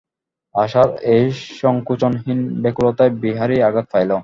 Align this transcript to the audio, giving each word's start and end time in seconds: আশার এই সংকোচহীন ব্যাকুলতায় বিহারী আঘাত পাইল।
আশার 0.55 0.89
এই 1.15 1.25
সংকোচহীন 1.61 2.39
ব্যাকুলতায় 2.63 3.11
বিহারী 3.21 3.57
আঘাত 3.67 3.85
পাইল। 3.93 4.11